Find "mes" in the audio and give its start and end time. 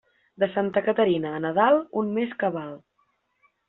2.19-2.37